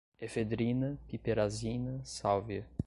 [0.19, 2.65] efedrina, piperazina, salvia